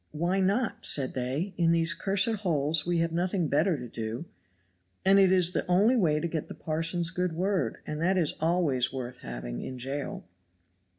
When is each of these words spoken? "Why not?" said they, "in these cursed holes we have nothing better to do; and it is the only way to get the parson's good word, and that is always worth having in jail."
"Why 0.13 0.39
not?" 0.39 0.83
said 0.83 1.13
they, 1.13 1.53
"in 1.57 1.71
these 1.71 1.93
cursed 1.93 2.25
holes 2.25 2.87
we 2.87 2.97
have 2.97 3.11
nothing 3.11 3.47
better 3.49 3.77
to 3.77 3.87
do; 3.87 4.25
and 5.05 5.19
it 5.19 5.31
is 5.31 5.51
the 5.53 5.63
only 5.67 5.95
way 5.95 6.19
to 6.19 6.27
get 6.27 6.47
the 6.47 6.55
parson's 6.55 7.11
good 7.11 7.33
word, 7.33 7.77
and 7.85 8.01
that 8.01 8.17
is 8.17 8.33
always 8.41 8.91
worth 8.91 9.17
having 9.19 9.61
in 9.61 9.77
jail." 9.77 10.25